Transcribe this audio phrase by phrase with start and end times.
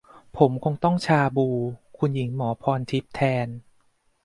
[0.37, 1.49] ผมคงต้องชาบู
[1.97, 3.47] คุณหญิงหมอพรทิพย์ แทน